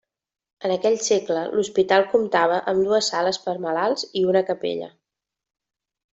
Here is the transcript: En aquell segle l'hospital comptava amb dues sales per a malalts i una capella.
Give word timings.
En 0.69 0.71
aquell 0.75 0.95
segle 1.07 1.43
l'hospital 1.57 2.05
comptava 2.13 2.57
amb 2.73 2.87
dues 2.89 3.11
sales 3.13 3.39
per 3.45 3.55
a 3.59 3.63
malalts 3.67 4.07
i 4.23 4.25
una 4.33 4.43
capella. 4.51 4.89